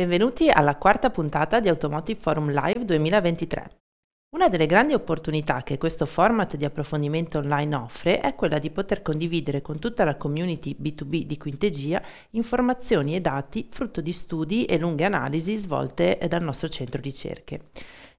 [0.00, 3.68] Benvenuti alla quarta puntata di Automotive Forum Live 2023.
[4.34, 9.02] Una delle grandi opportunità che questo format di approfondimento online offre è quella di poter
[9.02, 14.78] condividere con tutta la community B2B di Quintegia informazioni e dati frutto di studi e
[14.78, 17.64] lunghe analisi svolte dal nostro centro ricerche.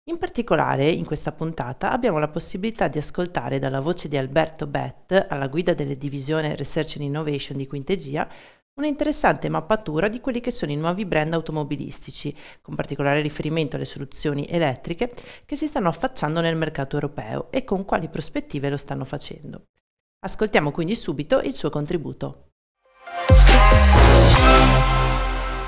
[0.06, 5.28] In particolare, in questa puntata abbiamo la possibilità di ascoltare dalla voce di Alberto Bett,
[5.30, 8.28] alla guida delle divisione Research and Innovation di Quintegia,
[8.76, 14.48] un'interessante mappatura di quelli che sono i nuovi brand automobilistici, con particolare riferimento alle soluzioni
[14.48, 15.14] elettriche
[15.46, 19.66] che si stanno affacciando nel mercato europeo e con quali prospettive lo stanno facendo.
[20.24, 22.50] Ascoltiamo quindi subito il suo contributo.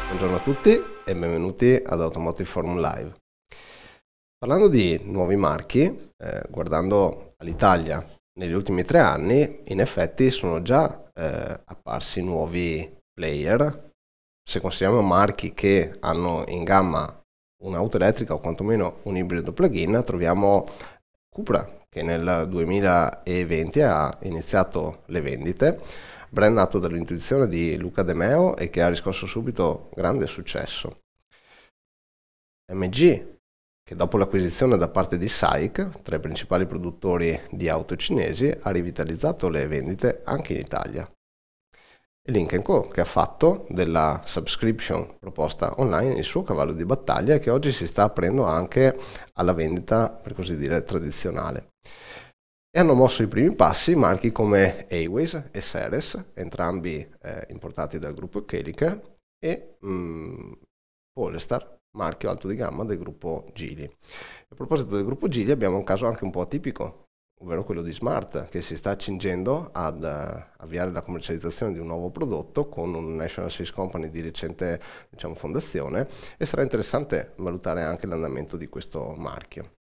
[0.08, 0.70] Buongiorno a tutti
[1.06, 3.16] e benvenuti ad Automotive Forum Live.
[4.38, 8.06] Parlando di nuovi marchi, eh, guardando all'Italia
[8.40, 13.92] negli ultimi tre anni, in effetti sono già eh, apparsi nuovi player,
[14.44, 17.22] se consideriamo marchi che hanno in gamma
[17.64, 20.66] un'auto elettrica o quantomeno un ibrido plug-in, troviamo
[21.30, 25.80] Cupra che nel 2020 ha iniziato le vendite,
[26.30, 31.02] brand nato dall'intuizione di Luca De Meo e che ha riscosso subito grande successo.
[32.74, 33.32] MG
[33.84, 38.72] che dopo l'acquisizione da parte di SAIC, tra i principali produttori di auto cinesi, ha
[38.72, 41.08] rivitalizzato le vendite anche in Italia
[42.28, 47.40] Link Co che ha fatto della subscription proposta online il suo cavallo di battaglia e
[47.40, 48.98] che oggi si sta aprendo anche
[49.34, 51.72] alla vendita per così dire tradizionale.
[52.76, 58.14] E hanno mosso i primi passi marchi come Aways e Ceres, entrambi eh, importati dal
[58.14, 59.00] gruppo Keliker,
[59.38, 60.54] e mm,
[61.12, 63.84] Polestar, marchio alto di gamma del gruppo Gili.
[63.84, 67.03] A proposito del gruppo Gili abbiamo un caso anche un po' atipico
[67.44, 71.88] ovvero quello di Smart, che si sta accingendo ad uh, avviare la commercializzazione di un
[71.88, 77.84] nuovo prodotto con un National Sales Company di recente diciamo, fondazione e sarà interessante valutare
[77.84, 79.72] anche l'andamento di questo marchio.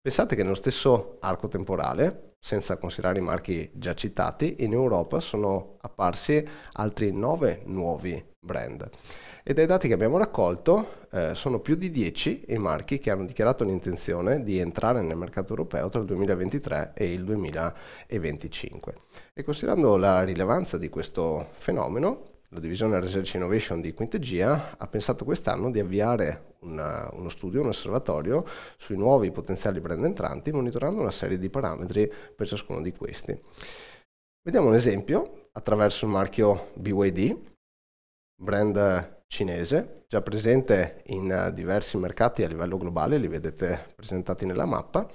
[0.00, 5.78] Pensate che nello stesso arco temporale, senza considerare i marchi già citati, in Europa sono
[5.80, 8.88] apparsi altri nove nuovi brand.
[9.48, 13.24] E dai dati che abbiamo raccolto eh, sono più di 10 i marchi che hanno
[13.24, 18.94] dichiarato l'intenzione di entrare nel mercato europeo tra il 2023 e il 2025.
[19.32, 25.24] E considerando la rilevanza di questo fenomeno, la divisione Research Innovation di Quintegia ha pensato
[25.24, 28.44] quest'anno di avviare una, uno studio, un osservatorio
[28.76, 33.40] sui nuovi potenziali brand entranti, monitorando una serie di parametri per ciascuno di questi.
[34.42, 37.36] Vediamo un esempio attraverso il marchio BYD,
[38.34, 44.64] brand cinese, già presente in eh, diversi mercati a livello globale, li vedete presentati nella
[44.64, 45.08] mappa.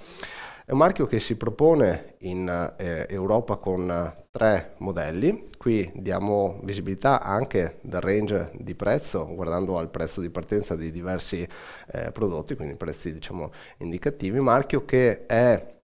[0.64, 5.46] È un marchio che si propone in eh, Europa con eh, tre modelli.
[5.58, 11.46] Qui diamo visibilità anche del range di prezzo, guardando al prezzo di partenza di diversi
[11.90, 14.38] eh, prodotti, quindi prezzi diciamo indicativi.
[14.38, 15.80] Marchio che è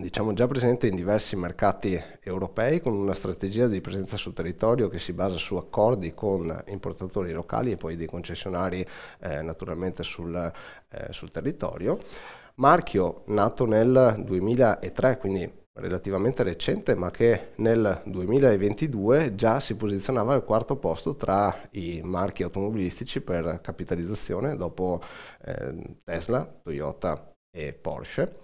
[0.00, 4.98] diciamo già presente in diversi mercati europei con una strategia di presenza sul territorio che
[4.98, 8.84] si basa su accordi con importatori locali e poi dei concessionari
[9.20, 11.98] eh, naturalmente sul, eh, sul territorio.
[12.56, 20.44] Marchio nato nel 2003, quindi relativamente recente, ma che nel 2022 già si posizionava al
[20.44, 25.00] quarto posto tra i marchi automobilistici per capitalizzazione dopo
[25.44, 28.36] eh, Tesla, Toyota e Porsche.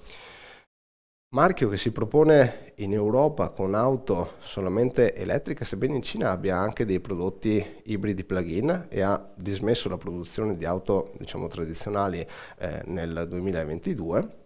[1.33, 6.85] Marchio che si propone in Europa con auto solamente elettriche, sebbene in Cina abbia anche
[6.85, 12.27] dei prodotti ibridi plug-in e ha dismesso la produzione di auto diciamo, tradizionali
[12.59, 14.39] eh, nel 2022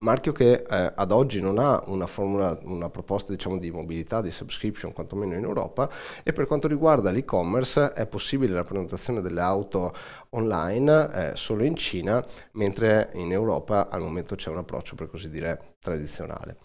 [0.00, 4.30] marchio che eh, ad oggi non ha una, formula, una proposta diciamo, di mobilità, di
[4.30, 5.90] subscription, quantomeno in Europa,
[6.22, 9.94] e per quanto riguarda l'e-commerce è possibile la prenotazione delle auto
[10.30, 15.28] online eh, solo in Cina, mentre in Europa al momento c'è un approccio per così
[15.30, 16.58] dire tradizionale.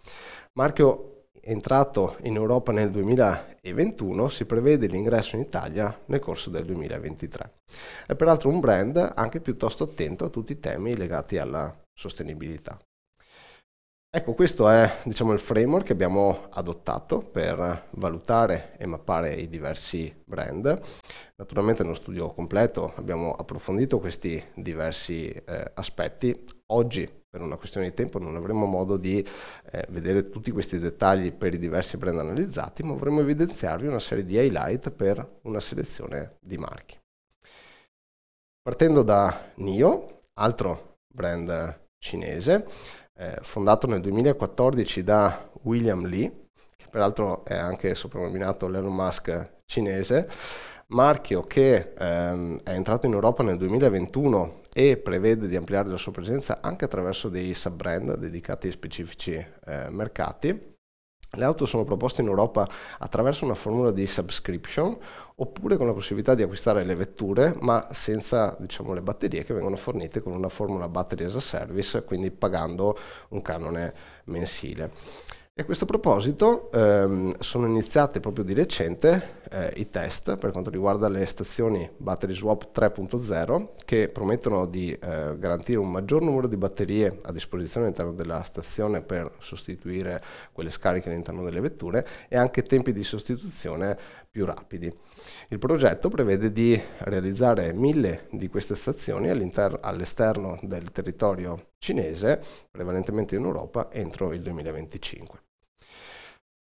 [0.53, 1.09] Marchio
[1.45, 7.51] entrato in Europa nel 2021, si prevede l'ingresso in Italia nel corso del 2023.
[8.07, 12.79] È peraltro un brand anche piuttosto attento a tutti i temi legati alla sostenibilità.
[14.15, 20.15] Ecco, questo è diciamo, il framework che abbiamo adottato per valutare e mappare i diversi
[20.23, 20.79] brand.
[21.35, 26.43] Naturalmente nello studio completo abbiamo approfondito questi diversi eh, aspetti.
[26.73, 29.17] Oggi, per una questione di tempo, non avremo modo di
[29.71, 34.23] eh, vedere tutti questi dettagli per i diversi brand analizzati, ma vorremmo evidenziarvi una serie
[34.23, 36.99] di highlight per una selezione di marchi.
[38.61, 42.67] Partendo da NIO, altro brand cinese,
[43.15, 50.27] eh, fondato nel 2014 da William Lee, che peraltro è anche soprannominato l'Elon Musk cinese,
[50.87, 56.11] marchio che ehm, è entrato in Europa nel 2021 e prevede di ampliare la sua
[56.11, 60.72] presenza anche attraverso dei sub-brand dedicati a specifici eh, mercati.
[61.35, 62.69] Le auto sono proposte in Europa
[62.99, 64.95] attraverso una formula di subscription
[65.35, 69.75] oppure con la possibilità di acquistare le vetture ma senza diciamo, le batterie che vengono
[69.75, 72.95] fornite con una formula battery as a service, quindi pagando
[73.29, 73.93] un canone
[74.25, 74.91] mensile.
[75.55, 80.71] E a questo proposito ehm, sono iniziati proprio di recente eh, i test per quanto
[80.71, 86.57] riguarda le stazioni Battery Swap 3.0 che promettono di eh, garantire un maggior numero di
[86.57, 92.63] batterie a disposizione all'interno della stazione per sostituire quelle scariche all'interno delle vetture e anche
[92.63, 93.95] tempi di sostituzione
[94.33, 94.91] più rapidi.
[95.49, 102.41] Il progetto prevede di realizzare mille di queste stazioni all'esterno del territorio cinese,
[102.71, 105.39] prevalentemente in Europa, entro il 2025.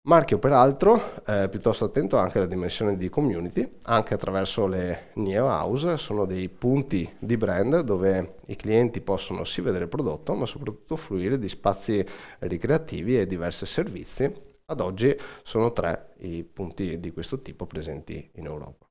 [0.05, 5.97] Marchio peraltro eh, piuttosto attento anche alla dimensione di community, anche attraverso le Neo House,
[5.97, 10.95] sono dei punti di brand dove i clienti possono sì vedere il prodotto ma soprattutto
[10.95, 12.03] fruire di spazi
[12.39, 18.45] ricreativi e diversi servizi ad oggi sono tre i punti di questo tipo presenti in
[18.45, 18.87] Europa.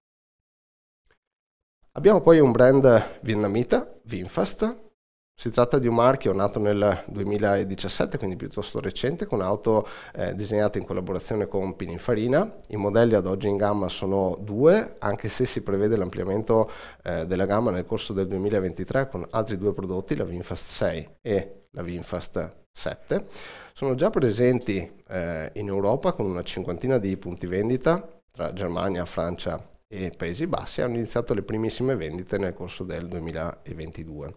[1.94, 4.90] Abbiamo poi un brand vietnamita, Vinfast.
[5.34, 10.78] Si tratta di un marchio nato nel 2017, quindi piuttosto recente, con auto eh, disegnate
[10.78, 12.54] in collaborazione con Pininfarina.
[12.68, 16.70] I modelli ad oggi in gamma sono due, anche se si prevede l'ampliamento
[17.02, 21.66] eh, della gamma nel corso del 2023 con altri due prodotti, la Vinfast 6 e
[21.72, 23.26] la Vinfast 7,
[23.74, 29.68] sono già presenti eh, in Europa con una cinquantina di punti vendita tra Germania, Francia
[29.86, 34.34] e Paesi Bassi hanno iniziato le primissime vendite nel corso del 2022.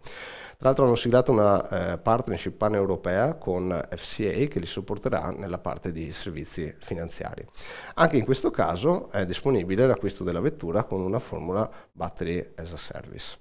[0.58, 5.94] Tra l'altro hanno siglato una eh, partnership pan-europea con FCA che li supporterà nella parte
[5.94, 7.46] di servizi finanziari.
[7.96, 12.78] Anche in questo caso è disponibile l'acquisto della vettura con una formula Battery as a
[12.78, 13.38] Service.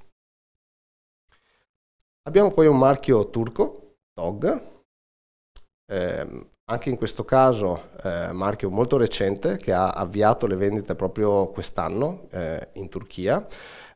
[2.23, 4.74] Abbiamo poi un marchio turco, TOG,
[5.87, 11.49] eh, anche in questo caso eh, marchio molto recente che ha avviato le vendite proprio
[11.49, 13.47] quest'anno eh, in Turchia.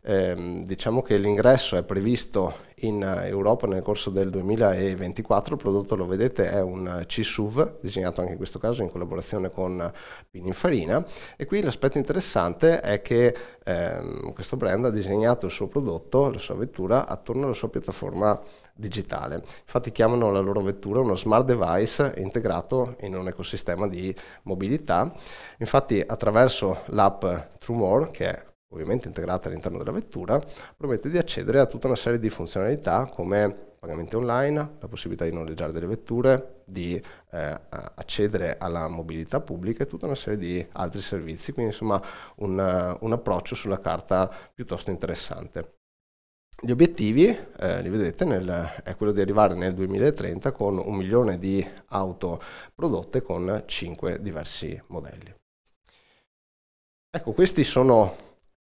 [0.01, 5.55] Eh, diciamo che l'ingresso è previsto in Europa nel corso del 2024.
[5.55, 9.91] Il prodotto, lo vedete, è un C-SUV, disegnato anche in questo caso in collaborazione con
[10.31, 11.05] Pininfarina.
[11.37, 16.39] E qui l'aspetto interessante è che ehm, questo brand ha disegnato il suo prodotto, la
[16.39, 18.41] sua vettura, attorno alla sua piattaforma
[18.79, 19.43] digitale.
[19.63, 24.15] Infatti chiamano la loro vettura uno smart device integrato in un ecosistema di
[24.45, 25.13] mobilità.
[25.59, 27.25] Infatti attraverso l'app
[27.59, 30.41] TrueMore, che è ovviamente integrata all'interno della vettura,
[30.77, 35.33] promette di accedere a tutta una serie di funzionalità come pagamenti online, la possibilità di
[35.33, 36.95] noleggiare delle vetture, di
[37.31, 42.01] eh, accedere alla mobilità pubblica e tutta una serie di altri servizi, quindi insomma
[42.37, 45.78] un, un approccio sulla carta piuttosto interessante.
[46.61, 51.39] Gli obiettivi, eh, li vedete, nel, è quello di arrivare nel 2030 con un milione
[51.39, 52.43] di auto
[52.75, 55.33] prodotte con 5 diversi modelli.
[57.11, 58.13] Ecco, questi sono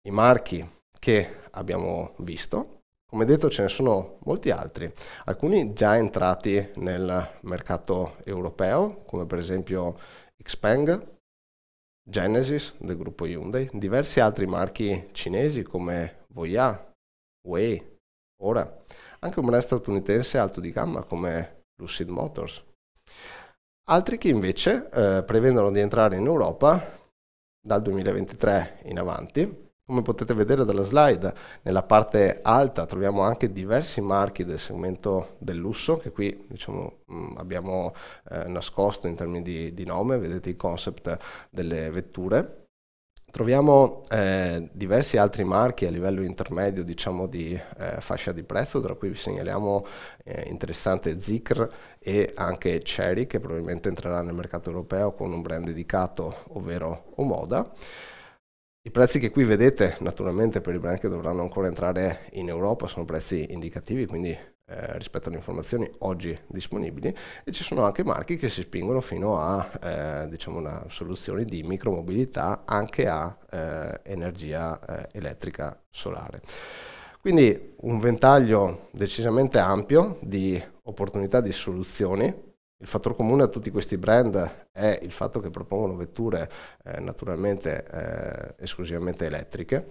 [0.08, 0.69] i marchi
[0.99, 2.81] che abbiamo visto.
[3.06, 4.92] Come detto ce ne sono molti altri,
[5.26, 9.97] alcuni già entrati nel mercato europeo, come per esempio
[10.42, 11.12] Xpeng,
[12.02, 16.92] Genesis del gruppo Hyundai, diversi altri marchi cinesi come Voya,
[17.47, 17.93] Wei,
[18.44, 18.82] ora,
[19.20, 22.62] anche un brand statunitense alto di gamma come Lucid Motors.
[23.90, 26.82] Altri che invece eh, prevedono di entrare in Europa
[27.60, 34.00] dal 2023 in avanti come potete vedere dalla slide, nella parte alta troviamo anche diversi
[34.00, 37.92] marchi del segmento del lusso che qui diciamo, mm, abbiamo
[38.30, 41.18] eh, nascosto in termini di, di, nome, vedete il concept
[41.50, 42.63] delle vetture.
[43.35, 48.95] Troviamo eh, diversi altri marchi a livello intermedio diciamo, di eh, fascia di prezzo, tra
[48.95, 49.85] cui vi segnaliamo
[50.23, 55.67] eh, interessante Zikr e anche Cherry che probabilmente entrerà nel mercato europeo con un brand
[55.67, 57.69] dedicato, ovvero Omoda.
[58.83, 62.87] I prezzi che qui vedete, naturalmente per i brand che dovranno ancora entrare in Europa,
[62.87, 68.37] sono prezzi indicativi, quindi eh, rispetto alle informazioni oggi disponibili e ci sono anche marchi
[68.37, 74.80] che si spingono fino a eh, diciamo una soluzione di micromobilità anche a eh, energia
[74.80, 76.40] eh, elettrica solare.
[77.21, 82.52] Quindi un ventaglio decisamente ampio di opportunità di soluzioni
[82.85, 86.50] il fattore comune a tutti questi brand è il fatto che propongono vetture
[86.85, 89.88] eh, naturalmente eh, esclusivamente elettriche.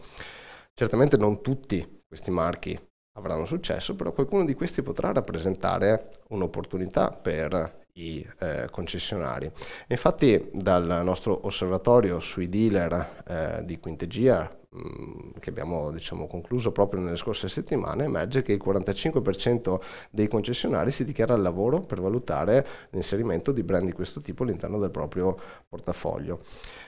[0.76, 2.80] Certamente non tutti questi marchi
[3.14, 9.52] avranno successo, però qualcuno di questi potrà rappresentare un'opportunità per i eh, concessionari.
[9.88, 17.02] Infatti dal nostro osservatorio sui dealer eh, di Quintegia mm, che abbiamo diciamo, concluso proprio
[17.02, 19.80] nelle scorse settimane, emerge che il 45%
[20.10, 24.80] dei concessionari si dichiara al lavoro per valutare l'inserimento di brand di questo tipo all'interno
[24.80, 25.38] del proprio
[25.70, 26.40] portafoglio.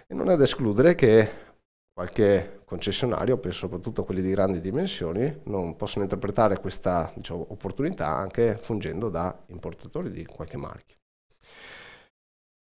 [0.08, 1.54] E non è da escludere che
[1.96, 8.58] qualche concessionario, penso soprattutto quelli di grandi dimensioni, non possono interpretare questa diciamo, opportunità anche
[8.58, 10.98] fungendo da importatori di qualche marchio.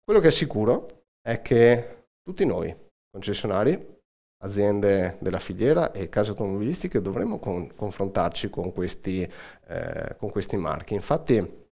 [0.02, 2.75] Quello che è sicuro è che tutti noi,
[3.11, 3.97] concessionari,
[4.44, 9.30] aziende della filiera e case automobilistiche, dovremo con, confrontarci con questi,
[9.66, 10.94] eh, con questi marchi.
[10.94, 11.66] Infatti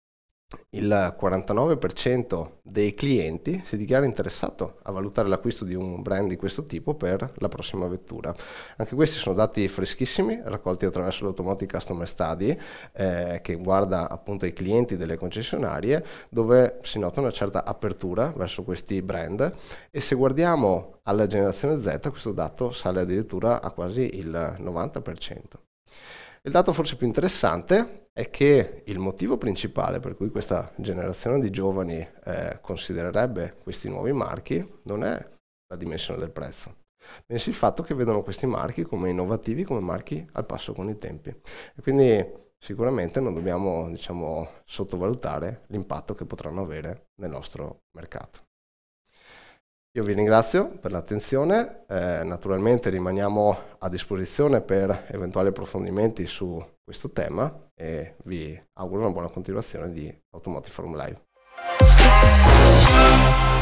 [0.71, 6.65] il 49% dei clienti si dichiara interessato a valutare l'acquisto di un brand di questo
[6.65, 8.35] tipo per la prossima vettura.
[8.77, 12.57] Anche questi sono dati freschissimi, raccolti attraverso l'Automotive Customer Study,
[12.93, 18.63] eh, che guarda appunto i clienti delle concessionarie, dove si nota una certa apertura verso
[18.63, 19.53] questi brand
[19.91, 25.41] e se guardiamo alla generazione Z questo dato sale addirittura a quasi il 90%.
[26.45, 31.51] Il dato forse più interessante è che il motivo principale per cui questa generazione di
[31.51, 35.31] giovani eh, considererebbe questi nuovi marchi non è
[35.67, 36.83] la dimensione del prezzo,
[37.27, 40.99] bensì il fatto che vedono questi marchi come innovativi, come marchi al passo con i
[40.99, 41.31] tempi.
[41.31, 48.51] E quindi sicuramente non dobbiamo diciamo, sottovalutare l'impatto che potranno avere nel nostro mercato.
[49.95, 57.11] Io vi ringrazio per l'attenzione, eh, naturalmente rimaniamo a disposizione per eventuali approfondimenti su questo
[57.11, 61.21] tema e vi auguro una buona continuazione di Automotive Forum Live.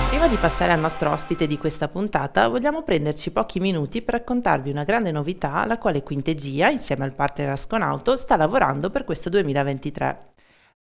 [0.09, 4.71] Prima di passare al nostro ospite di questa puntata, vogliamo prenderci pochi minuti per raccontarvi
[4.71, 10.30] una grande novità alla quale Quintegia, insieme al partner Asconauto, sta lavorando per questo 2023.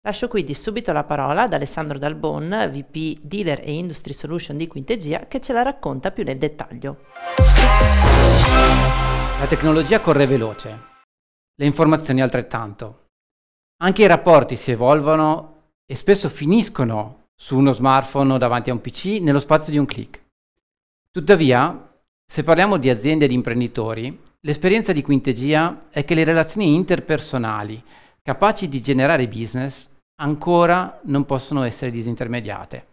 [0.02, 5.26] Lascio quindi subito la parola ad Alessandro Dalbon, VP Dealer e Industry Solution di Quintegia,
[5.26, 7.00] che ce la racconta più nel dettaglio.
[9.38, 10.80] La tecnologia corre veloce,
[11.54, 13.08] le informazioni altrettanto.
[13.82, 18.80] Anche i rapporti si evolvono e spesso finiscono su uno smartphone o davanti a un
[18.80, 20.24] PC nello spazio di un clic.
[21.10, 21.78] Tuttavia,
[22.26, 27.84] se parliamo di aziende e di imprenditori, l'esperienza di Quintegia è che le relazioni interpersonali
[28.22, 29.88] capaci di generare business
[30.20, 32.86] ancora non possono essere disintermediate.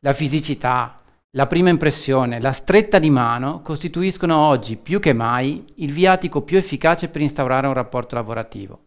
[0.00, 0.94] La fisicità,
[1.32, 6.56] la prima impressione, la stretta di mano costituiscono oggi più che mai il viatico più
[6.56, 8.86] efficace per instaurare un rapporto lavorativo.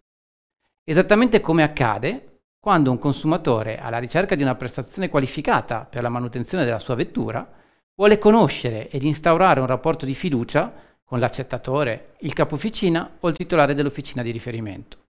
[0.84, 6.64] Esattamente come accade quando un consumatore, alla ricerca di una prestazione qualificata per la manutenzione
[6.64, 7.48] della sua vettura,
[7.96, 13.36] vuole conoscere ed instaurare un rapporto di fiducia con l'accettatore, il capo officina o il
[13.36, 15.03] titolare dell'officina di riferimento.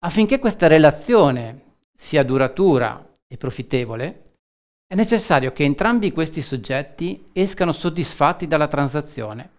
[0.00, 1.62] Affinché questa relazione
[1.92, 4.22] sia duratura e profittevole,
[4.86, 9.56] è necessario che entrambi questi soggetti escano soddisfatti dalla transazione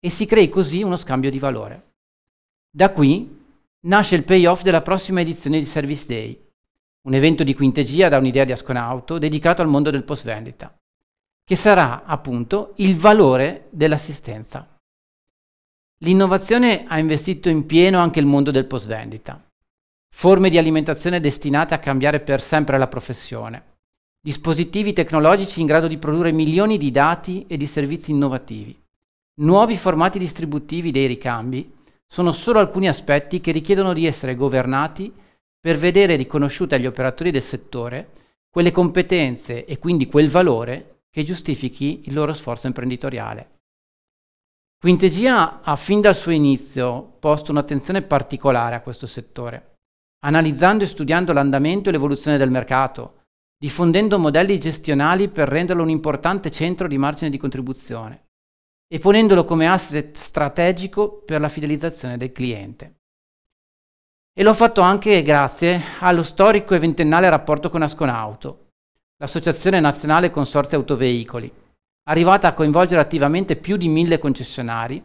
[0.00, 1.90] e si crei così uno scambio di valore.
[2.74, 3.38] Da qui
[3.80, 6.42] nasce il payoff della prossima edizione di Service Day,
[7.02, 10.74] un evento di quintegia da un'idea di Asconauto dedicato al mondo del post vendita,
[11.44, 14.66] che sarà appunto il valore dell'assistenza.
[15.98, 19.38] L'innovazione ha investito in pieno anche il mondo del post vendita
[20.14, 23.78] forme di alimentazione destinate a cambiare per sempre la professione,
[24.20, 28.80] dispositivi tecnologici in grado di produrre milioni di dati e di servizi innovativi,
[29.40, 31.74] nuovi formati distributivi dei ricambi,
[32.06, 35.12] sono solo alcuni aspetti che richiedono di essere governati
[35.58, 38.10] per vedere riconosciute agli operatori del settore
[38.48, 43.50] quelle competenze e quindi quel valore che giustifichi il loro sforzo imprenditoriale.
[44.78, 49.71] Quintegia ha fin dal suo inizio posto un'attenzione particolare a questo settore
[50.24, 53.20] analizzando e studiando l'andamento e l'evoluzione del mercato,
[53.58, 58.26] diffondendo modelli gestionali per renderlo un importante centro di margine di contribuzione
[58.92, 62.96] e ponendolo come asset strategico per la fidelizzazione del cliente.
[64.34, 68.68] E l'ho fatto anche grazie allo storico e ventennale rapporto con Asconauto,
[69.16, 71.52] l'Associazione Nazionale Consorzi Autoveicoli,
[72.08, 75.02] arrivata a coinvolgere attivamente più di mille concessionari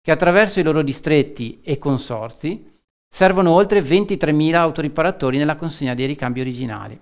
[0.00, 2.77] che attraverso i loro distretti e consorzi
[3.08, 7.00] Servono oltre 23.000 autoriparatori nella consegna dei ricambi originali.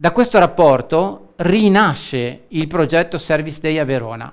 [0.00, 4.32] Da questo rapporto rinasce il progetto Service Day a Verona,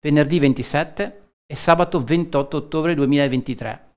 [0.00, 3.92] venerdì 27 e sabato 28 ottobre 2023,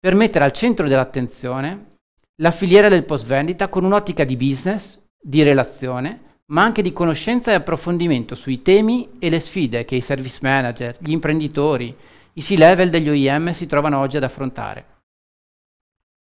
[0.00, 1.94] per mettere al centro dell'attenzione
[2.42, 7.50] la filiera del post vendita con un'ottica di business, di relazione, ma anche di conoscenza
[7.50, 11.96] e approfondimento sui temi e le sfide che i service manager, gli imprenditori,
[12.38, 14.94] i C-level degli OEM si trovano oggi ad affrontare.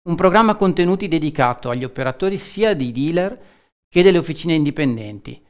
[0.08, 3.40] Un programma contenuti dedicato agli operatori sia dei dealer
[3.90, 5.42] che delle officine indipendenti,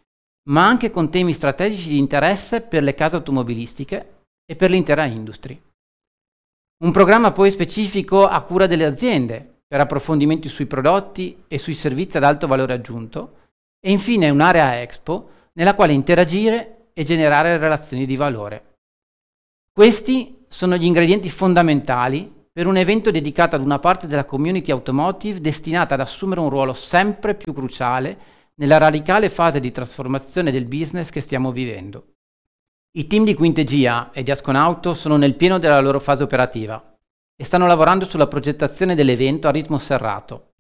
[0.50, 4.18] ma anche con temi strategici di interesse per le case automobilistiche,
[4.50, 5.60] e per l'intera industria.
[6.84, 12.16] Un programma poi specifico a cura delle aziende per approfondimenti sui prodotti e sui servizi
[12.16, 13.50] ad alto valore aggiunto
[13.80, 18.76] e infine un'area Expo nella quale interagire e generare relazioni di valore.
[19.74, 25.40] Questi sono gli ingredienti fondamentali per un evento dedicato ad una parte della community automotive
[25.40, 28.18] destinata ad assumere un ruolo sempre più cruciale
[28.56, 32.14] nella radicale fase di trasformazione del business che stiamo vivendo.
[32.98, 36.96] I team di Quintegia e di Asconauto sono nel pieno della loro fase operativa
[37.36, 40.54] e stanno lavorando sulla progettazione dell'evento a ritmo serrato.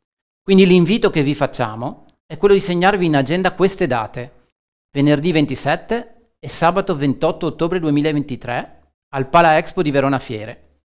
[0.44, 4.52] Quindi l'invito che vi facciamo è quello di segnarvi in agenda queste date,
[4.92, 8.77] venerdì 27 e sabato 28 ottobre 2023
[9.10, 10.82] al Pala Expo di Verona Fiere.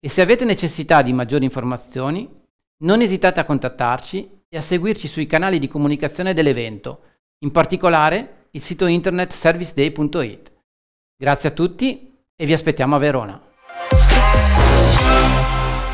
[0.00, 2.28] E se avete necessità di maggiori informazioni,
[2.82, 7.02] non esitate a contattarci e a seguirci sui canali di comunicazione dell'evento,
[7.44, 10.52] in particolare il sito internet serviceday.it.
[11.16, 13.40] Grazie a tutti e vi aspettiamo a Verona.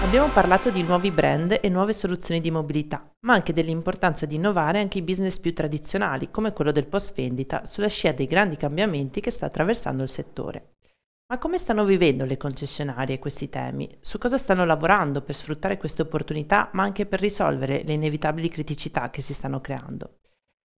[0.02, 4.78] Abbiamo parlato di nuovi brand e nuove soluzioni di mobilità, ma anche dell'importanza di innovare
[4.78, 9.20] anche i business più tradizionali, come quello del post vendita, sulla scia dei grandi cambiamenti
[9.20, 10.75] che sta attraversando il settore.
[11.28, 13.98] Ma come stanno vivendo le concessionarie questi temi?
[14.00, 19.10] Su cosa stanno lavorando per sfruttare queste opportunità, ma anche per risolvere le inevitabili criticità
[19.10, 20.18] che si stanno creando?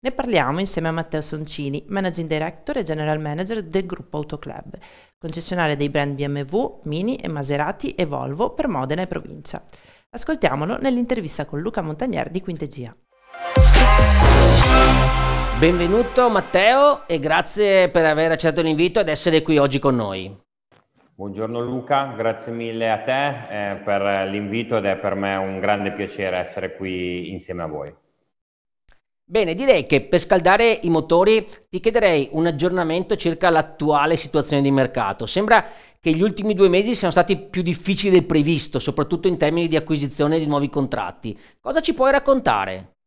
[0.00, 4.78] Ne parliamo insieme a Matteo Soncini, Managing Director e General Manager del gruppo Autoclub,
[5.19, 9.62] concessionario dei brand BMW, Mini e Maserati e Volvo per Modena e provincia.
[10.09, 12.97] Ascoltiamolo nell'intervista con Luca Montagnier di Quintegia.
[15.58, 20.32] Benvenuto Matteo e grazie per aver accettato l'invito ed essere qui oggi con noi.
[21.16, 25.90] Buongiorno Luca, grazie mille a te eh, per l'invito ed è per me un grande
[25.90, 27.92] piacere essere qui insieme a voi.
[29.25, 34.71] Bene, direi che per scaldare i motori ti chiederei un aggiornamento circa l'attuale situazione di
[34.71, 35.26] mercato.
[35.26, 35.66] Sembra
[35.99, 39.75] che gli ultimi due mesi siano stati più difficili del previsto, soprattutto in termini di
[39.75, 41.36] acquisizione di nuovi contratti.
[41.60, 42.98] Cosa ci puoi raccontare?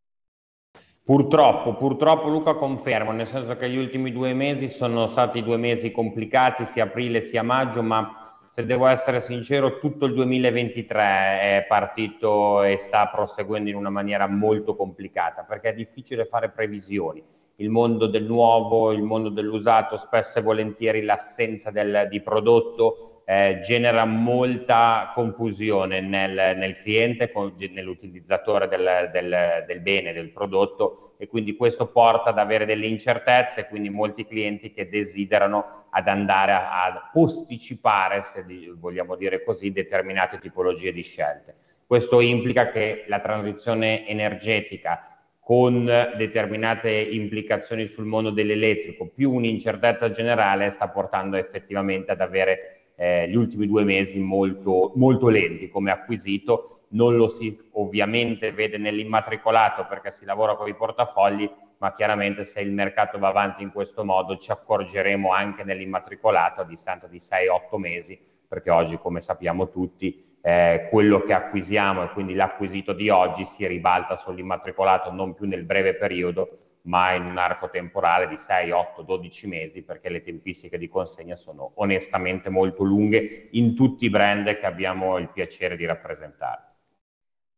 [1.03, 5.91] Purtroppo, purtroppo Luca confermo, nel senso che gli ultimi due mesi sono stati due mesi
[5.91, 12.61] complicati, sia aprile sia maggio, ma se devo essere sincero, tutto il 2023 è partito
[12.61, 17.23] e sta proseguendo in una maniera molto complicata, perché è difficile fare previsioni.
[17.55, 23.59] Il mondo del nuovo, il mondo dell'usato, spesso e volentieri l'assenza del, di prodotto eh,
[23.63, 31.27] genera molta confusione nel, nel cliente, con, nell'utilizzatore del, del, del, bene, del prodotto e
[31.27, 36.83] quindi questo porta ad avere delle incertezze, quindi molti clienti che desiderano ad andare a,
[36.83, 38.43] a posticipare, se
[38.77, 41.55] vogliamo dire così, determinate tipologie di scelte.
[41.87, 45.05] Questo implica che la transizione energetica
[45.39, 53.27] con determinate implicazioni sul mondo dell'elettrico, più un'incertezza generale, sta portando effettivamente ad avere eh,
[53.29, 59.85] gli ultimi due mesi molto, molto lenti come acquisito, non lo si ovviamente vede nell'immatricolato
[59.87, 64.03] perché si lavora con i portafogli, ma chiaramente se il mercato va avanti in questo
[64.03, 70.37] modo ci accorgeremo anche nell'immatricolato a distanza di 6-8 mesi, perché oggi come sappiamo tutti
[70.41, 75.63] eh, quello che acquisiamo e quindi l'acquisito di oggi si ribalta sull'immatricolato non più nel
[75.63, 80.77] breve periodo, ma in un arco temporale di 6, 8, 12 mesi perché le tempistiche
[80.77, 85.85] di consegna sono onestamente molto lunghe in tutti i brand che abbiamo il piacere di
[85.85, 86.69] rappresentare.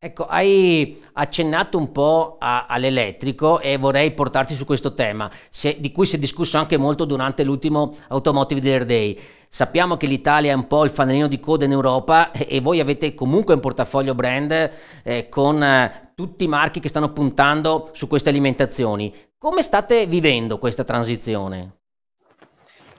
[0.05, 5.93] Ecco, hai accennato un po' a, all'elettrico e vorrei portarti su questo tema, se, di
[5.93, 9.17] cui si è discusso anche molto durante l'ultimo Automotive Dealer Day.
[9.55, 13.13] Sappiamo che l'Italia è un po' il fanalino di coda in Europa e, voi avete
[13.13, 14.71] comunque un portafoglio brand
[15.03, 19.13] eh, con eh, tutti i marchi che stanno puntando su queste alimentazioni.
[19.37, 21.81] Come state vivendo questa transizione?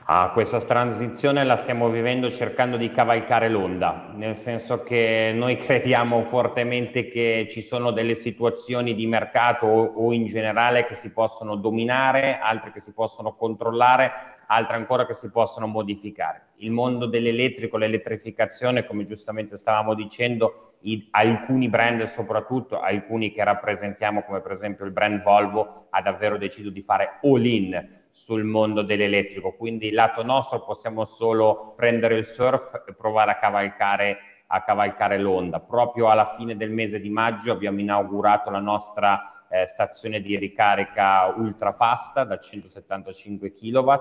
[0.04, 6.22] Ah, questa transizione la stiamo vivendo cercando di cavalcare l'onda, nel senso che noi crediamo
[6.22, 11.56] fortemente che ci sono delle situazioni di mercato o, o in generale che si possono
[11.56, 16.48] dominare, altre che si possono controllare, altre ancora che si possono modificare.
[16.56, 24.22] Il mondo dell'elettrico, l'elettrificazione, come giustamente stavamo dicendo, i, alcuni brand soprattutto, alcuni che rappresentiamo
[24.22, 28.82] come per esempio il brand Volvo, ha davvero deciso di fare all in sul mondo
[28.82, 35.18] dell'elettrico, quindi lato nostro possiamo solo prendere il surf e provare a cavalcare, a cavalcare
[35.18, 35.58] l'onda.
[35.58, 41.32] Proprio alla fine del mese di maggio abbiamo inaugurato la nostra eh, stazione di ricarica
[41.36, 43.92] ultra fasta da 175 kW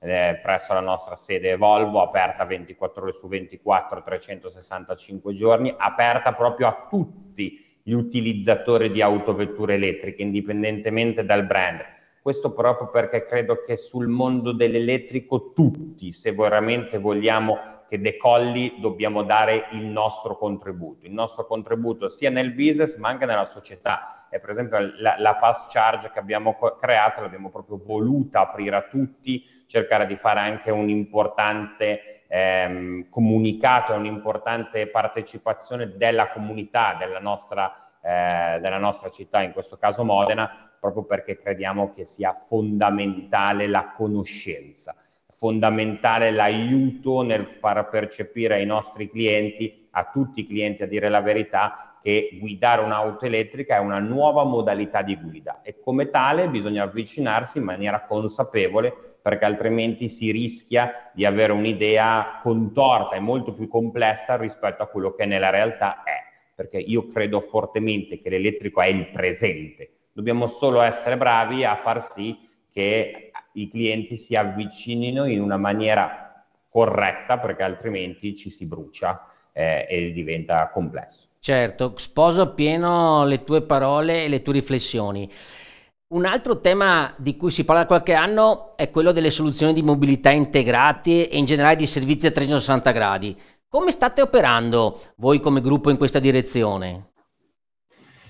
[0.00, 6.66] eh, presso la nostra sede Volvo, aperta 24 ore su 24, 365 giorni, aperta proprio
[6.66, 11.80] a tutti gli utilizzatori di autovetture elettriche, indipendentemente dal brand.
[12.20, 17.56] Questo proprio perché credo che sul mondo dell'elettrico tutti, se veramente vogliamo
[17.88, 23.24] che decolli, dobbiamo dare il nostro contributo, il nostro contributo sia nel business ma anche
[23.24, 24.26] nella società.
[24.30, 28.82] E per esempio la, la fast charge che abbiamo creato l'abbiamo proprio voluta aprire a
[28.82, 37.88] tutti, cercare di fare anche un importante ehm, comunicato un'importante partecipazione della comunità, della nostra,
[38.02, 43.92] eh, della nostra città, in questo caso Modena, proprio perché crediamo che sia fondamentale la
[43.96, 44.94] conoscenza
[45.38, 51.20] fondamentale l'aiuto nel far percepire ai nostri clienti, a tutti i clienti a dire la
[51.20, 55.60] verità, che guidare un'auto elettrica è una nuova modalità di guida.
[55.62, 62.40] E come tale bisogna avvicinarsi in maniera consapevole perché altrimenti si rischia di avere un'idea
[62.42, 66.16] contorta e molto più complessa rispetto a quello che nella realtà è,
[66.52, 72.02] perché io credo fortemente che l'elettrico è il presente, dobbiamo solo essere bravi a far
[72.02, 72.36] sì
[72.72, 73.27] che
[73.62, 80.12] i clienti si avvicinino in una maniera corretta perché altrimenti ci si brucia eh, e
[80.12, 81.26] diventa complesso.
[81.40, 85.30] Certo, sposo appieno le tue parole e le tue riflessioni.
[86.08, 89.82] Un altro tema di cui si parla da qualche anno è quello delle soluzioni di
[89.82, 93.36] mobilità integrate e in generale di servizi a 360 gradi.
[93.68, 97.10] Come state operando voi come gruppo in questa direzione?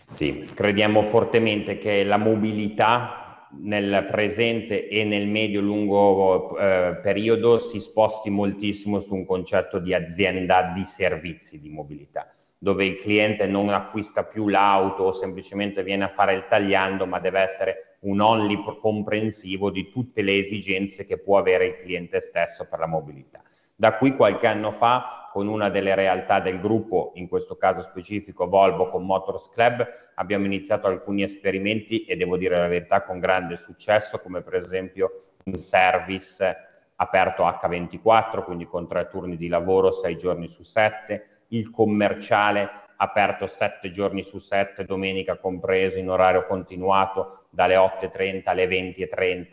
[0.08, 3.27] Sì, crediamo fortemente che la mobilità
[3.60, 10.72] nel presente e nel medio-lungo eh, periodo si sposti moltissimo su un concetto di azienda
[10.74, 16.08] di servizi di mobilità, dove il cliente non acquista più l'auto o semplicemente viene a
[16.08, 21.38] fare il tagliando, ma deve essere un only comprensivo di tutte le esigenze che può
[21.38, 23.42] avere il cliente stesso per la mobilità.
[23.74, 28.48] Da qui qualche anno fa con una delle realtà del gruppo, in questo caso specifico
[28.48, 33.56] Volvo con Motors Club, abbiamo iniziato alcuni esperimenti e devo dire la verità con grande
[33.56, 36.56] successo, come per esempio un service
[36.96, 43.46] aperto H24, quindi con tre turni di lavoro, sei giorni su sette, il commerciale aperto
[43.46, 49.46] sette giorni su sette, domenica compreso in orario continuato dalle 8.30 alle 20.30,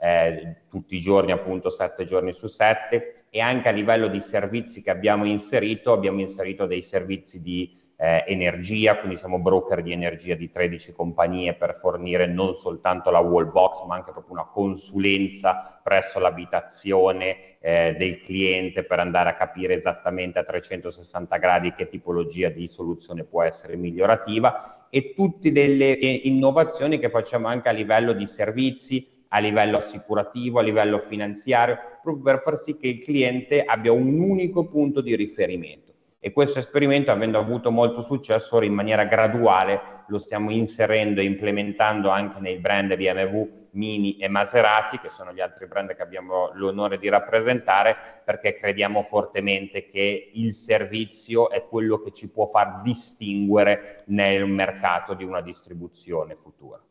[0.00, 3.24] eh, tutti i giorni appunto sette giorni su sette.
[3.30, 8.24] E anche a livello di servizi che abbiamo inserito, abbiamo inserito dei servizi di eh,
[8.28, 13.52] energia, quindi siamo broker di energia di 13 compagnie per fornire non soltanto la wall
[13.52, 19.74] box, ma anche proprio una consulenza presso l'abitazione eh, del cliente per andare a capire
[19.74, 24.88] esattamente a 360 gradi che tipologia di soluzione può essere migliorativa.
[24.88, 30.58] E tutte delle eh, innovazioni che facciamo anche a livello di servizi, a livello assicurativo,
[30.58, 35.14] a livello finanziario, proprio per far sì che il cliente abbia un unico punto di
[35.14, 35.92] riferimento.
[36.18, 41.24] E questo esperimento, avendo avuto molto successo, ora in maniera graduale lo stiamo inserendo e
[41.24, 46.50] implementando anche nei brand BMW Mini e Maserati, che sono gli altri brand che abbiamo
[46.54, 52.82] l'onore di rappresentare, perché crediamo fortemente che il servizio è quello che ci può far
[52.82, 56.82] distinguere nel mercato di una distribuzione futura.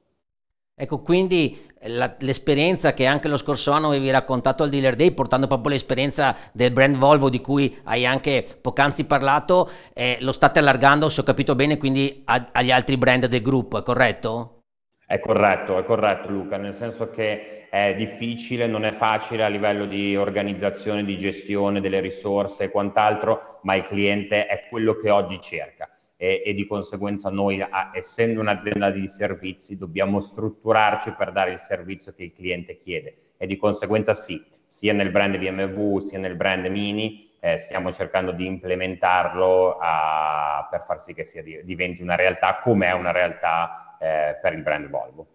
[0.82, 5.46] Ecco, quindi la, l'esperienza che anche lo scorso anno avevi raccontato al Dealer Day, portando
[5.46, 11.10] proprio l'esperienza del brand Volvo di cui hai anche poc'anzi parlato, eh, lo state allargando,
[11.10, 14.62] se ho capito bene, quindi a, agli altri brand del gruppo, è corretto?
[15.06, 19.86] È corretto, è corretto Luca, nel senso che è difficile, non è facile a livello
[19.86, 25.42] di organizzazione, di gestione delle risorse e quant'altro, ma il cliente è quello che oggi
[25.42, 25.90] cerca
[26.22, 31.60] e, e di conseguenza noi, a, essendo un'azienda di servizi, dobbiamo strutturarci per dare il
[31.60, 36.36] servizio che il cliente chiede e di conseguenza sì, sia nel brand BMW sia nel
[36.36, 42.16] brand Mini eh, stiamo cercando di implementarlo a, per far sì che sia, diventi una
[42.16, 45.28] realtà come è una realtà eh, per il brand Volvo.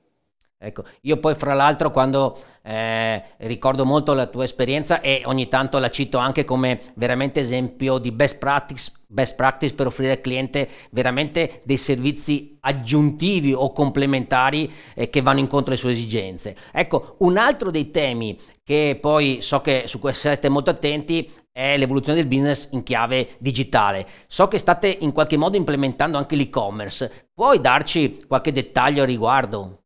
[0.59, 5.79] Ecco, io poi fra l'altro quando eh, ricordo molto la tua esperienza e ogni tanto
[5.79, 10.66] la cito anche come veramente esempio di best practice, best practice per offrire al cliente
[10.90, 16.57] veramente dei servizi aggiuntivi o complementari eh, che vanno incontro alle sue esigenze.
[16.72, 21.77] Ecco, un altro dei temi che poi so che su cui siete molto attenti è
[21.77, 24.07] l'evoluzione del business in chiave digitale.
[24.27, 27.29] So che state in qualche modo implementando anche l'e-commerce.
[27.35, 29.84] Puoi darci qualche dettaglio a riguardo?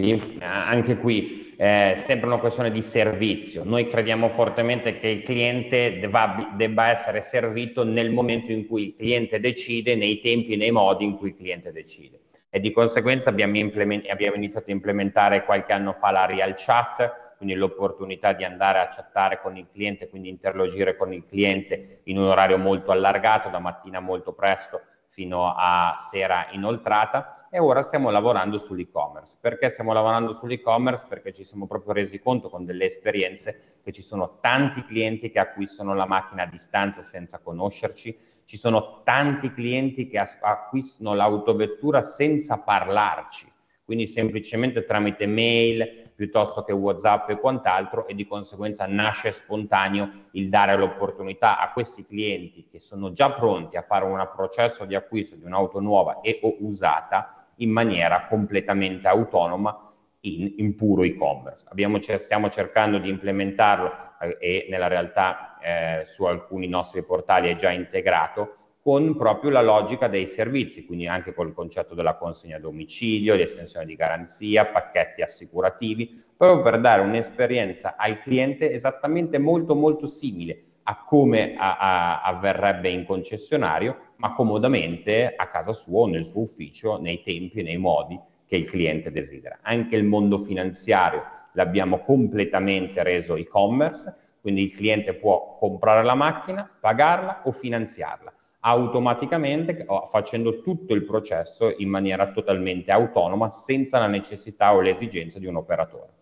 [0.00, 3.64] Sì, anche qui è sempre una questione di servizio.
[3.64, 8.96] Noi crediamo fortemente che il cliente debba, debba, essere servito nel momento in cui il
[8.96, 12.20] cliente decide, nei tempi e nei modi in cui il cliente decide.
[12.48, 17.34] E di conseguenza abbiamo, implement- abbiamo iniziato a implementare qualche anno fa la Real Chat,
[17.36, 22.16] quindi l'opportunità di andare a chattare con il cliente, quindi interlogire con il cliente in
[22.16, 28.10] un orario molto allargato, da mattina molto presto fino a sera inoltrata e ora stiamo
[28.10, 29.36] lavorando sull'e-commerce.
[29.40, 31.06] Perché stiamo lavorando sull'e-commerce?
[31.08, 35.40] Perché ci siamo proprio resi conto con delle esperienze che ci sono tanti clienti che
[35.40, 42.58] acquistano la macchina a distanza senza conoscerci, ci sono tanti clienti che acquistano l'autovettura senza
[42.58, 43.50] parlarci,
[43.84, 50.50] quindi semplicemente tramite mail, piuttosto che WhatsApp e quant'altro e di conseguenza nasce spontaneo il
[50.50, 55.36] dare l'opportunità a questi clienti che sono già pronti a fare un processo di acquisto
[55.36, 61.66] di un'auto nuova e o usata in maniera completamente autonoma in, in puro e-commerce.
[61.70, 67.56] Abbiamo, stiamo cercando di implementarlo eh, e nella realtà eh, su alcuni nostri portali è
[67.56, 72.60] già integrato con proprio la logica dei servizi, quindi anche col concetto della consegna a
[72.60, 79.74] domicilio, di estensione di garanzia, pacchetti assicurativi, proprio per dare un'esperienza al cliente esattamente molto
[79.74, 86.06] molto simile a come a, a, avverrebbe in concessionario, ma comodamente a casa sua o
[86.06, 89.58] nel suo ufficio, nei tempi e nei modi che il cliente desidera.
[89.62, 91.22] Anche il mondo finanziario
[91.54, 99.86] l'abbiamo completamente reso e-commerce, quindi il cliente può comprare la macchina, pagarla o finanziarla automaticamente
[100.10, 105.56] facendo tutto il processo in maniera totalmente autonoma senza la necessità o l'esigenza di un
[105.56, 106.19] operatore.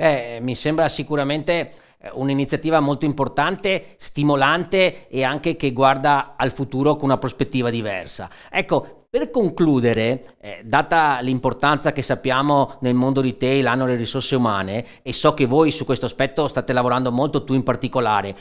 [0.00, 6.96] Beh, mi sembra sicuramente eh, un'iniziativa molto importante, stimolante e anche che guarda al futuro
[6.96, 8.30] con una prospettiva diversa.
[8.50, 14.86] Ecco, per concludere, eh, data l'importanza che sappiamo nel mondo retail hanno le risorse umane
[15.02, 18.34] e so che voi su questo aspetto state lavorando molto, tu in particolare,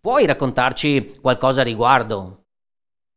[0.00, 2.44] puoi raccontarci qualcosa a riguardo?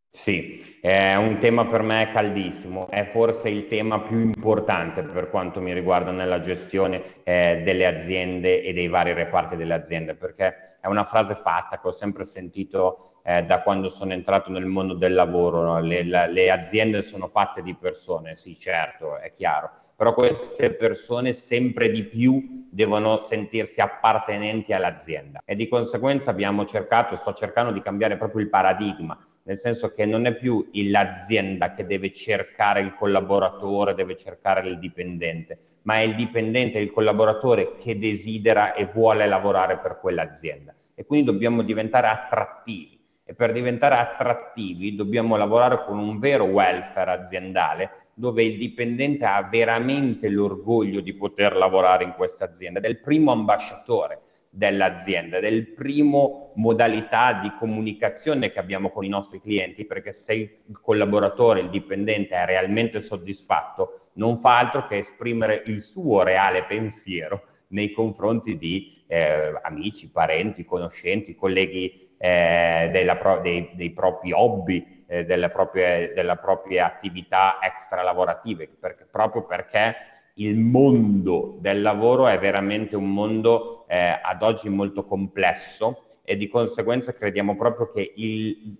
[0.10, 5.62] Sì, è un tema per me caldissimo, è forse il tema più importante per quanto
[5.62, 10.88] mi riguarda nella gestione eh, delle aziende e dei vari reparti delle aziende, perché è
[10.88, 15.14] una frase fatta che ho sempre sentito eh, da quando sono entrato nel mondo del
[15.14, 15.80] lavoro, no?
[15.80, 21.32] le, la, le aziende sono fatte di persone, sì certo, è chiaro, però queste persone
[21.32, 27.82] sempre di più devono sentirsi appartenenti all'azienda e di conseguenza abbiamo cercato, sto cercando di
[27.82, 32.94] cambiare proprio il paradigma nel senso che non è più l'azienda che deve cercare il
[32.96, 39.28] collaboratore, deve cercare il dipendente, ma è il dipendente, il collaboratore che desidera e vuole
[39.28, 40.74] lavorare per quell'azienda.
[40.96, 43.02] E quindi dobbiamo diventare attrattivi.
[43.26, 49.42] E per diventare attrattivi dobbiamo lavorare con un vero welfare aziendale dove il dipendente ha
[49.44, 54.20] veramente l'orgoglio di poter lavorare in questa azienda, ed è il primo ambasciatore
[54.56, 60.80] dell'azienda, del primo modalità di comunicazione che abbiamo con i nostri clienti, perché se il
[60.80, 67.46] collaboratore, il dipendente è realmente soddisfatto, non fa altro che esprimere il suo reale pensiero
[67.70, 75.26] nei confronti di eh, amici, parenti, conoscenti, colleghi eh, pro- dei, dei, propri hobby, eh,
[75.26, 79.96] delle, proprie, delle proprie attività extra lavorative, perché, proprio perché
[80.36, 86.48] il mondo del lavoro è veramente un mondo eh, ad oggi molto complesso e di
[86.48, 88.78] conseguenza crediamo proprio che il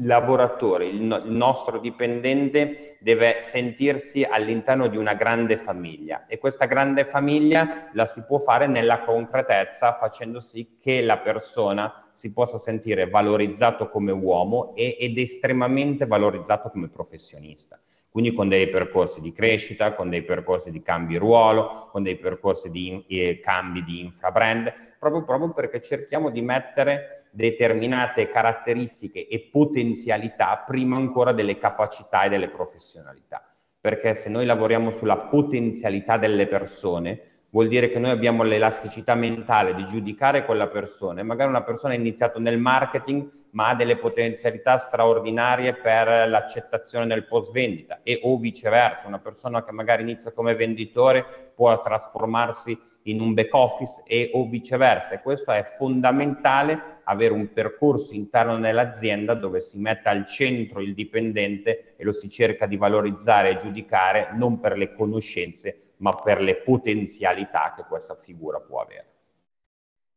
[0.00, 6.66] lavoratore, il, no- il, nostro dipendente deve sentirsi all'interno di una grande famiglia e questa
[6.66, 12.58] grande famiglia la si può fare nella concretezza facendo sì che la persona si possa
[12.58, 17.80] sentire valorizzato come uomo e- ed estremamente valorizzato come professionista
[18.16, 22.70] quindi con dei percorsi di crescita, con dei percorsi di cambi ruolo, con dei percorsi
[22.70, 30.64] di eh, cambi di infrabrand, proprio, proprio perché cerchiamo di mettere determinate caratteristiche e potenzialità
[30.66, 33.46] prima ancora delle capacità e delle professionalità.
[33.78, 37.20] Perché se noi lavoriamo sulla potenzialità delle persone,
[37.56, 41.20] vuol dire che noi abbiamo l'elasticità mentale di giudicare quella persona.
[41.20, 47.06] E magari una persona ha iniziato nel marketing ma ha delle potenzialità straordinarie per l'accettazione
[47.06, 52.78] del post vendita e o viceversa, una persona che magari inizia come venditore può trasformarsi
[53.04, 55.14] in un back office e o viceversa.
[55.14, 60.92] E questo è fondamentale avere un percorso interno nell'azienda dove si metta al centro il
[60.92, 66.40] dipendente e lo si cerca di valorizzare e giudicare non per le conoscenze ma per
[66.40, 69.14] le potenzialità che questa figura può avere.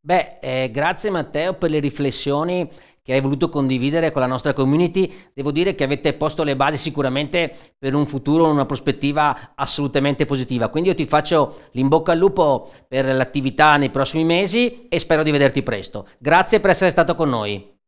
[0.01, 2.69] Beh, eh, grazie Matteo per le riflessioni
[3.09, 5.11] che hai voluto condividere con la nostra community.
[5.33, 10.69] Devo dire che avete posto le basi sicuramente per un futuro, una prospettiva assolutamente positiva.
[10.69, 15.31] Quindi io ti faccio l'inbocca al lupo per l'attività nei prossimi mesi e spero di
[15.31, 16.07] vederti presto.
[16.19, 17.78] Grazie per essere stato con noi.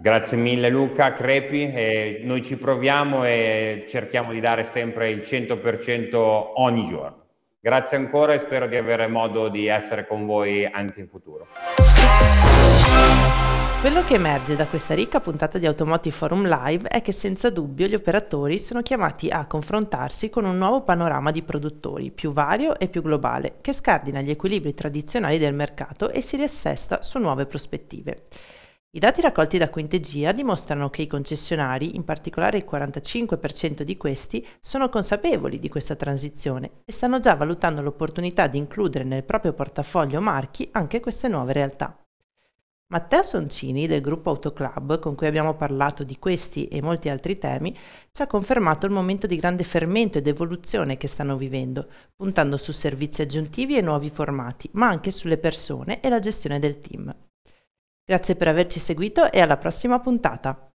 [0.00, 6.52] Grazie mille Luca Crepi, eh, noi ci proviamo e cerchiamo di dare sempre il 100%
[6.54, 7.26] ogni giorno.
[7.60, 11.48] Grazie ancora e spero di avere modo di essere con voi anche in futuro.
[13.82, 17.86] Quello che emerge da questa ricca puntata di Automotive Forum Live è che senza dubbio
[17.86, 22.88] gli operatori sono chiamati a confrontarsi con un nuovo panorama di produttori, più vario e
[22.88, 28.22] più globale, che scardina gli equilibri tradizionali del mercato e si riassesta su nuove prospettive.
[28.92, 34.44] I dati raccolti da Quintegia dimostrano che i concessionari, in particolare il 45% di questi,
[34.58, 40.20] sono consapevoli di questa transizione e stanno già valutando l'opportunità di includere nel proprio portafoglio
[40.20, 41.96] marchi anche queste nuove realtà.
[42.88, 47.72] Matteo Soncini del gruppo Autoclub, con cui abbiamo parlato di questi e molti altri temi,
[48.10, 52.72] ci ha confermato il momento di grande fermento ed evoluzione che stanno vivendo, puntando su
[52.72, 57.14] servizi aggiuntivi e nuovi formati, ma anche sulle persone e la gestione del team.
[58.10, 60.68] Grazie per averci seguito e alla prossima puntata.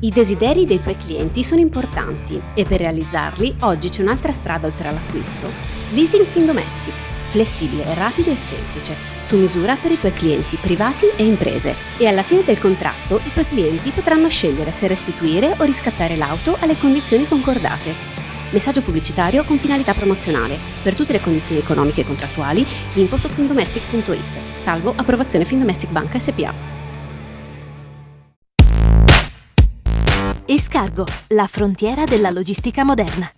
[0.00, 4.86] I desideri dei tuoi clienti sono importanti e per realizzarli oggi c'è un'altra strada oltre
[4.86, 5.48] all'acquisto.
[5.90, 11.74] Leasing Findomestic, flessibile, rapido e semplice, su misura per i tuoi clienti privati e imprese.
[11.96, 16.56] E alla fine del contratto i tuoi clienti potranno scegliere se restituire o riscattare l'auto
[16.60, 18.16] alle condizioni concordate.
[18.50, 20.56] Messaggio pubblicitario con finalità promozionale.
[20.82, 24.56] Per tutte le condizioni economiche e contrattuali, info su findomestic.it.
[24.56, 26.76] Salvo approvazione Findomestic Banca SPA.
[30.46, 33.30] Escargo, la frontiera della logistica moderna.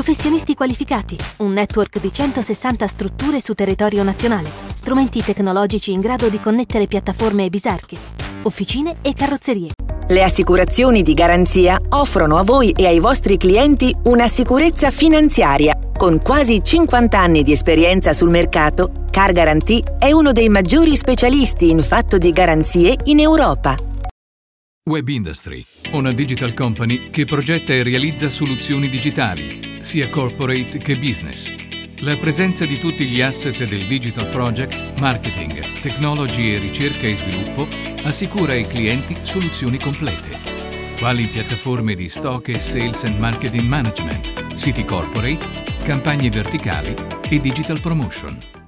[0.00, 6.40] Professionisti qualificati, un network di 160 strutture su territorio nazionale, strumenti tecnologici in grado di
[6.40, 7.98] connettere piattaforme e bisarche,
[8.44, 9.72] officine e carrozzerie.
[10.08, 15.78] Le assicurazioni di garanzia offrono a voi e ai vostri clienti una sicurezza finanziaria.
[15.94, 21.68] Con quasi 50 anni di esperienza sul mercato, Car Guarantee è uno dei maggiori specialisti
[21.68, 23.89] in fatto di garanzie in Europa.
[24.90, 31.48] Web Industry, una digital company che progetta e realizza soluzioni digitali, sia corporate che business.
[31.98, 37.68] La presenza di tutti gli asset del digital project, marketing, technology e ricerca e sviluppo
[38.02, 40.36] assicura ai clienti soluzioni complete,
[40.98, 45.46] quali piattaforme di stock e sales and marketing management, siti corporate,
[45.84, 46.96] campagne verticali
[47.28, 48.59] e digital promotion.